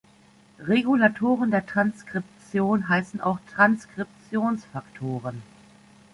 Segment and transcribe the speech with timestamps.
[0.65, 5.43] Regulatoren der Transkription heißen auch Transkriptionsfaktoren.